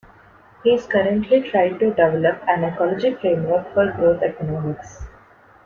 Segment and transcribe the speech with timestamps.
[0.63, 5.03] He is currently try to develop an ecology framework for growth economics.